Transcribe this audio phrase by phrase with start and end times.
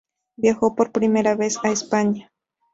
[0.35, 2.31] Viajó por primera vez a España.